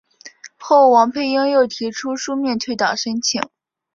[0.57, 3.39] 后王佩英又提出书面退党申请。